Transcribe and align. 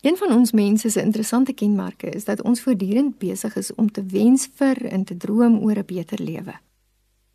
Een 0.00 0.16
van 0.16 0.32
ons 0.32 0.52
mense 0.52 0.90
se 0.90 1.02
interessante 1.02 1.52
kenmerke 1.52 2.08
is 2.08 2.24
dat 2.24 2.42
ons 2.42 2.60
voortdurend 2.60 3.18
besig 3.18 3.56
is 3.56 3.74
om 3.74 3.90
te 3.90 4.04
wens 4.04 4.48
vir 4.54 4.86
en 4.86 5.04
te 5.04 5.16
droom 5.16 5.58
oor 5.58 5.76
'n 5.76 5.84
beter 5.86 6.22
lewe. 6.22 6.54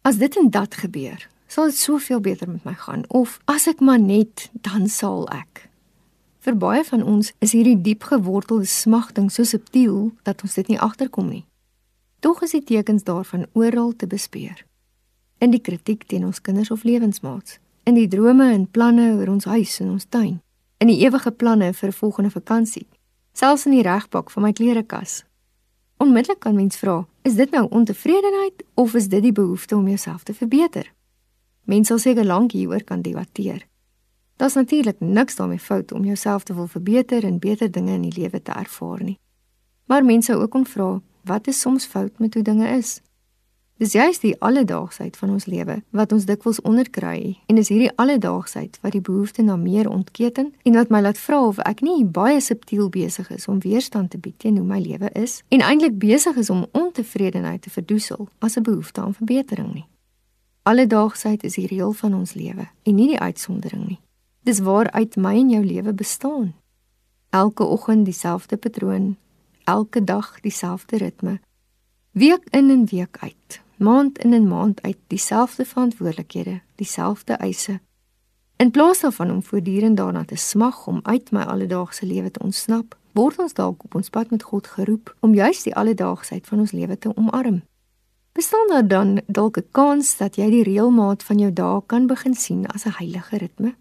As 0.02 0.18
dit 0.18 0.38
en 0.38 0.50
dat 0.50 0.76
gebeur, 0.76 1.30
sal 1.48 1.66
dit 1.66 1.78
soveel 1.78 2.20
beter 2.20 2.50
met 2.50 2.64
my 2.64 2.74
gaan 2.74 3.04
of 3.08 3.40
as 3.46 3.68
ek 3.68 3.80
maar 3.80 4.00
net 4.00 4.50
dan 4.52 4.88
sal 4.88 5.30
ek. 5.30 5.70
Vir 6.40 6.58
baie 6.58 6.84
van 6.84 7.04
ons 7.04 7.34
is 7.40 7.52
hierdie 7.52 7.82
diep 7.82 8.04
gewortelde 8.04 8.66
smagting 8.66 9.32
so 9.32 9.44
subtiel 9.44 10.12
dat 10.24 10.42
ons 10.42 10.54
dit 10.54 10.68
nie 10.68 10.80
agterkom 10.80 11.30
nie. 11.30 11.46
Tog 12.20 12.42
is 12.42 12.52
die 12.52 12.64
tekens 12.64 13.04
daarvan 13.04 13.46
oral 13.54 13.96
te 13.96 14.08
bespeer. 14.08 14.66
In 15.38 15.52
die 15.52 15.62
kritiek 15.62 16.04
teen 16.04 16.26
ons 16.26 16.42
kinders 16.42 16.72
of 16.72 16.84
lewensmaats, 16.84 17.60
in 17.84 17.94
die 17.94 18.08
drome 18.08 18.52
en 18.52 18.68
planne 18.72 19.14
oor 19.14 19.28
ons 19.28 19.46
huis 19.46 19.80
en 19.80 19.90
ons 19.90 20.06
tuin, 20.10 20.40
in 20.86 20.92
die 20.94 21.02
ewige 21.02 21.32
planne 21.32 21.74
vir 21.74 21.90
'n 21.90 21.94
volgende 21.94 22.30
vakansie, 22.30 22.88
selfs 23.34 23.66
in 23.66 23.72
die 23.72 23.82
regpak 23.82 24.30
van 24.32 24.44
my 24.44 24.54
klerekas. 24.54 25.24
Onmiddellik 25.98 26.40
kan 26.40 26.56
mens 26.56 26.78
vra, 26.78 27.08
is 27.22 27.36
dit 27.36 27.52
nou 27.52 27.68
ontevredenheid 27.70 28.64
of 28.74 28.94
is 28.94 29.08
dit 29.08 29.22
die 29.22 29.32
behoefte 29.32 29.76
om 29.76 29.88
jouself 29.88 30.24
te 30.24 30.34
verbeter? 30.34 30.94
Mense 31.64 31.88
sal 31.88 31.98
seker 31.98 32.26
lank 32.26 32.52
hieroor 32.52 32.84
kan 32.84 33.02
debatteer. 33.02 33.68
Daar's 34.36 34.54
natuurlik 34.54 35.00
niks 35.00 35.36
daarmee 35.36 35.60
fout 35.60 35.92
om 35.92 36.06
jouself 36.06 36.44
te 36.44 36.54
wil 36.54 36.68
verbeter 36.68 37.24
en 37.24 37.40
beter 37.40 37.72
dinge 37.72 37.94
in 37.94 38.02
die 38.02 38.22
lewe 38.22 38.42
te 38.42 38.52
ervaar 38.52 39.04
nie. 39.04 39.20
Maar 39.86 40.06
mense 40.06 40.32
sou 40.32 40.42
ook 40.42 40.52
kon 40.52 40.66
vra, 40.66 41.02
wat 41.24 41.48
is 41.48 41.60
soms 41.60 41.86
fout 41.86 42.20
met 42.20 42.34
hoe 42.34 42.44
dinge 42.44 42.68
is? 42.68 43.02
Dis 43.76 43.92
juist 43.92 44.22
die 44.24 44.38
alledaagsheid 44.40 45.18
van 45.20 45.34
ons 45.36 45.46
lewe 45.52 45.82
wat 45.92 46.14
ons 46.16 46.24
dikwels 46.26 46.62
onderkry 46.64 47.42
en 47.52 47.58
is 47.60 47.68
hierdie 47.68 47.92
alledaagsheid 48.00 48.78
wat 48.80 48.94
die 48.96 49.02
behoefte 49.04 49.44
na 49.44 49.58
meer 49.60 49.90
ontketen 49.92 50.54
en 50.64 50.78
wat 50.80 50.94
my 50.96 51.02
laat 51.04 51.20
vra 51.20 51.42
of 51.44 51.60
ek 51.68 51.84
nie 51.84 52.06
baie 52.08 52.38
subtiel 52.40 52.88
besig 52.90 53.28
is 53.36 53.50
om 53.52 53.60
weerstand 53.60 54.14
te 54.14 54.18
bied 54.18 54.38
teen 54.40 54.62
hoe 54.62 54.68
my 54.68 54.80
lewe 54.80 55.10
is 55.20 55.42
en 55.52 55.60
eintlik 55.60 55.98
besig 56.00 56.40
is 56.40 56.50
om 56.50 56.64
ontevredenheid 56.72 57.66
te 57.68 57.74
verdoesel 57.74 58.30
as 58.40 58.56
'n 58.56 58.64
behoefte 58.64 59.02
aan 59.02 59.14
verbetering 59.14 59.74
nie. 59.74 59.86
Alledaagsheid 60.64 61.44
is 61.44 61.60
die 61.60 61.68
reël 61.68 61.92
van 61.92 62.14
ons 62.14 62.34
lewe 62.34 62.70
en 62.84 62.96
nie 62.96 63.08
die 63.08 63.20
uitsondering 63.20 63.88
nie. 63.88 64.00
Dis 64.44 64.60
waaruit 64.60 65.16
my 65.16 65.36
en 65.36 65.50
jou 65.50 65.66
lewe 65.66 65.94
bestaan. 65.94 66.54
Elke 67.30 67.64
oggend 67.64 68.06
dieselfde 68.06 68.58
patroon, 68.58 69.18
elke 69.64 70.04
dag 70.04 70.40
dieselfde 70.42 70.98
ritme. 70.98 71.40
Week 72.12 72.48
in 72.52 72.70
en 72.70 72.86
week 72.86 73.18
uit 73.20 73.64
maand 73.78 74.18
in 74.18 74.34
en 74.34 74.48
maand 74.48 74.82
uit 74.82 74.98
dieselfde 75.08 75.66
verantwoordelikhede, 75.66 76.62
dieselfde 76.76 77.34
eise. 77.34 77.80
In 78.56 78.72
plaas 78.72 79.00
daarvan 79.00 79.32
om 79.32 79.44
voortdurend 79.44 79.98
daarna 79.98 80.26
te 80.26 80.36
smag 80.36 80.88
om 80.88 81.00
uit 81.04 81.32
my 81.32 81.42
alledaagse 81.42 82.06
lewe 82.06 82.32
te 82.32 82.40
ontsnap, 82.40 82.98
word 83.12 83.40
ons 83.40 83.54
dalk 83.54 83.84
op 83.84 83.96
ons 83.96 84.10
pad 84.10 84.30
met 84.30 84.44
God 84.44 84.68
geroep 84.68 85.16
om 85.20 85.34
juis 85.34 85.64
die 85.64 85.76
alledaagsheid 85.76 86.48
van 86.48 86.60
ons 86.60 86.72
lewe 86.72 86.98
te 86.98 87.12
omarm. 87.16 87.62
Bestaan 88.36 88.68
daar 88.68 88.88
dan 88.88 89.22
dalk 89.28 89.58
'n 89.58 89.68
kans 89.72 90.18
dat 90.18 90.36
jy 90.36 90.50
die 90.50 90.64
reëlmaat 90.64 91.24
van 91.24 91.40
jou 91.40 91.54
dae 91.54 91.82
kan 91.86 92.08
begin 92.08 92.34
sien 92.34 92.68
as 92.68 92.86
'n 92.86 92.96
heilige 92.98 93.38
ritme? 93.38 93.76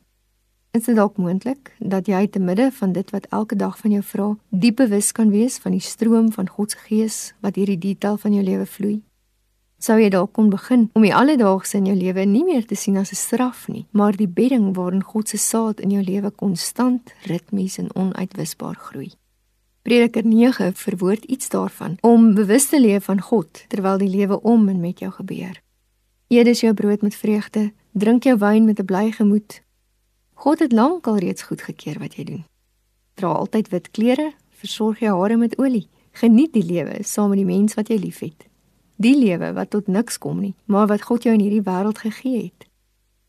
Is 0.70 0.84
dit 0.84 0.96
dalk 0.96 1.16
moontlik 1.16 1.76
dat 1.78 2.06
jy 2.06 2.26
te 2.26 2.38
midde 2.38 2.72
van 2.72 2.92
dit 2.92 3.10
wat 3.10 3.26
elke 3.30 3.56
dag 3.56 3.78
van 3.78 3.90
jou 3.90 4.02
vra, 4.02 4.36
diep 4.48 4.76
bewus 4.76 5.12
kan 5.12 5.30
wees 5.30 5.58
van 5.58 5.70
die 5.70 5.80
stroom 5.80 6.32
van 6.32 6.48
God 6.48 6.70
se 6.70 6.78
gees 6.78 7.34
wat 7.40 7.54
hierdie 7.54 7.78
detail 7.78 8.16
van 8.16 8.32
jou 8.32 8.44
lewe 8.44 8.66
vloei? 8.66 9.02
Sou 9.84 9.98
jy 10.00 10.08
dalk 10.08 10.32
kon 10.32 10.48
begin 10.48 10.86
om 10.96 11.04
die 11.04 11.12
alledaagse 11.12 11.76
in 11.76 11.90
jou 11.90 11.96
lewe 11.98 12.24
nie 12.24 12.44
meer 12.46 12.64
te 12.64 12.76
sien 12.76 12.96
as 12.96 13.12
'n 13.12 13.20
straf 13.20 13.68
nie, 13.68 13.86
maar 13.92 14.16
die 14.16 14.28
bedding 14.28 14.74
waarin 14.76 15.02
God 15.02 15.28
se 15.28 15.38
saad 15.38 15.80
in 15.80 15.90
jou 15.90 16.02
lewe 16.02 16.30
konstant, 16.30 17.12
ritmies 17.26 17.78
en 17.78 17.94
onuitwisbaar 17.94 18.76
groei. 18.76 19.12
Prediker 19.82 20.24
9 20.26 20.72
verwoord 20.74 21.24
iets 21.24 21.48
daarvan 21.48 21.98
om 22.00 22.34
bewus 22.34 22.68
te 22.68 22.80
leef 22.80 23.04
van 23.04 23.20
God 23.20 23.64
terwyl 23.68 23.98
die 23.98 24.08
lewe 24.08 24.40
om 24.40 24.68
en 24.68 24.80
met 24.80 24.98
jou 24.98 25.10
gebeur. 25.12 25.60
Eet 26.28 26.46
is 26.46 26.60
jou 26.60 26.74
brood 26.74 27.02
met 27.02 27.14
vreugde, 27.14 27.72
drink 27.92 28.24
jou 28.24 28.38
wyn 28.38 28.64
met 28.64 28.80
'n 28.80 28.84
bly 28.84 29.12
gemoed. 29.12 29.60
God 30.34 30.58
het 30.58 30.72
lankal 30.72 31.16
reeds 31.18 31.42
goedgekeur 31.42 31.98
wat 31.98 32.14
jy 32.14 32.24
doen. 32.24 32.44
Dra 33.14 33.28
altyd 33.28 33.68
wit 33.68 33.90
klere, 33.90 34.32
versorg 34.50 34.98
jou 34.98 35.20
hare 35.20 35.36
met 35.36 35.58
olie. 35.58 35.88
Geniet 36.12 36.52
die 36.52 36.64
lewe 36.64 37.02
saam 37.02 37.28
met 37.28 37.38
die 37.38 37.46
mens 37.46 37.74
wat 37.74 37.88
jy 37.88 37.96
liefhet. 37.96 38.46
Die 38.96 39.16
lewe 39.18 39.52
wat 39.52 39.70
tot 39.70 39.86
niks 39.86 40.18
kom 40.18 40.40
nie, 40.40 40.54
maar 40.64 40.86
wat 40.86 41.02
God 41.02 41.22
jou 41.26 41.34
in 41.34 41.42
hierdie 41.42 41.64
wêreld 41.66 41.98
gegee 41.98 42.42
het. 42.42 42.68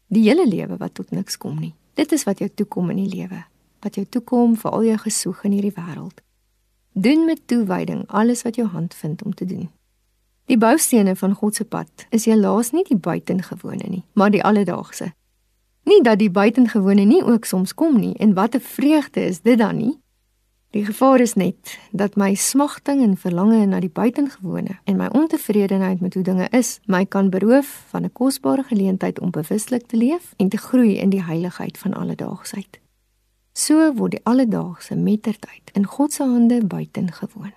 Die 0.08 0.28
hele 0.28 0.46
lewe 0.48 0.78
wat 0.78 0.94
tot 0.94 1.12
niks 1.12 1.38
kom 1.38 1.58
nie. 1.60 1.74
Dit 1.94 2.12
is 2.12 2.24
wat 2.24 2.40
jou 2.40 2.50
toekom 2.50 2.90
in 2.94 3.02
die 3.02 3.10
lewe, 3.16 3.46
wat 3.82 3.96
jou 3.96 4.06
toekom 4.06 4.54
vir 4.60 4.72
al 4.72 4.84
jou 4.84 4.98
gesoek 4.98 5.44
in 5.48 5.56
hierdie 5.58 5.74
wêreld. 5.74 6.22
Doen 6.94 7.26
met 7.26 7.48
toewyding 7.48 8.06
alles 8.08 8.46
wat 8.46 8.56
jou 8.56 8.68
hand 8.68 8.94
vind 8.94 9.24
om 9.24 9.34
te 9.34 9.46
doen. 9.46 9.70
Die 10.46 10.58
boustene 10.58 11.16
van 11.16 11.34
God 11.34 11.56
se 11.56 11.66
pad 11.66 12.06
is 12.14 12.28
helaas 12.30 12.72
nie 12.72 12.84
die 12.86 12.98
buitengewone 12.98 13.90
nie, 13.90 14.04
maar 14.14 14.30
die 14.32 14.44
alledaagse. 14.44 15.10
Nie 15.86 16.02
dat 16.06 16.20
die 16.20 16.30
buitengewone 16.30 17.06
nie 17.06 17.24
ook 17.24 17.46
soms 17.46 17.74
kom 17.74 17.98
nie 18.00 18.14
en 18.18 18.34
wat 18.34 18.56
'n 18.56 18.60
vreugde 18.60 19.26
is 19.26 19.42
dit 19.42 19.58
dan 19.58 19.78
nie? 19.78 19.98
Die 20.76 20.86
gevaar 20.86 21.20
is 21.20 21.34
net 21.34 21.80
dat 21.92 22.18
my 22.20 22.34
smagting 22.34 23.00
en 23.02 23.14
verlange 23.18 23.62
na 23.66 23.78
die 23.80 23.90
buitengewone 23.90 24.74
en 24.84 24.98
my 25.00 25.06
ontevredenheid 25.08 26.02
met 26.04 26.14
hoe 26.14 26.24
dinge 26.24 26.50
is, 26.52 26.80
my 26.86 27.06
kan 27.06 27.30
beroof 27.32 27.70
van 27.94 28.04
'n 28.04 28.12
kosbare 28.12 28.64
geleentheid 28.64 29.20
om 29.20 29.32
bewuslik 29.32 29.86
te 29.88 29.98
leef 29.98 30.34
en 30.36 30.50
te 30.50 30.58
groei 30.58 30.98
in 30.98 31.10
die 31.10 31.24
heiligheid 31.24 31.78
van 31.78 31.94
alledaagsheid. 31.94 32.80
So 33.54 33.94
word 33.94 34.12
die 34.12 34.24
alledaagse 34.24 34.96
mettertyd 34.96 35.72
in 35.74 35.86
God 35.86 36.14
se 36.14 36.24
hande 36.24 36.66
buitengewoon. 36.66 37.54